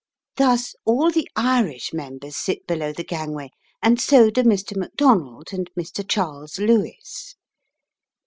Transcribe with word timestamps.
Thus 0.37 0.73
all 0.83 1.11
the 1.11 1.27
Irish 1.35 1.93
members 1.93 2.35
sit 2.35 2.65
below 2.65 2.91
the 2.91 3.03
gangway, 3.03 3.51
and 3.83 4.01
so 4.01 4.31
do 4.31 4.41
Mr. 4.41 4.75
Macdonald 4.75 5.49
and 5.51 5.69
Mr. 5.79 6.03
Charles 6.03 6.57
Lewis. 6.57 7.35